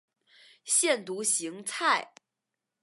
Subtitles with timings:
[0.65, 2.11] 腺独行菜